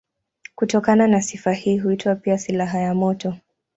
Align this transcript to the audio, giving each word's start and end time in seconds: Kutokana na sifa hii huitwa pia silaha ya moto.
Kutokana 0.55 1.07
na 1.07 1.21
sifa 1.21 1.51
hii 1.53 1.77
huitwa 1.77 2.15
pia 2.15 2.37
silaha 2.37 2.77
ya 2.79 2.95
moto. 2.95 3.33